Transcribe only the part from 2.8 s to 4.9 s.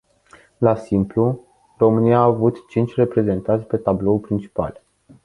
reprezentanți pe tabloul principal.